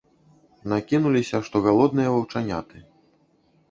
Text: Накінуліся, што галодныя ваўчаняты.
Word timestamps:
Накінуліся, 0.73 1.43
што 1.51 1.55
галодныя 1.69 2.09
ваўчаняты. 2.19 2.87